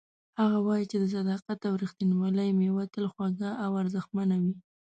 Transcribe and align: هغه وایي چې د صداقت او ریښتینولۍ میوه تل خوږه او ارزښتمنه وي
هغه 0.39 0.57
وایي 0.67 0.85
چې 0.91 0.97
د 0.99 1.05
صداقت 1.15 1.59
او 1.69 1.73
ریښتینولۍ 1.83 2.49
میوه 2.59 2.83
تل 2.93 3.05
خوږه 3.13 3.51
او 3.63 3.71
ارزښتمنه 3.81 4.35
وي 4.43 4.53